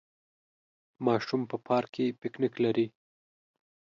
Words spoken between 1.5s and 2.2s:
په پارک کې